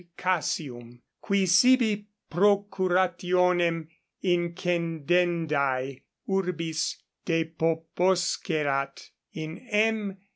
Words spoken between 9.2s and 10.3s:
in M.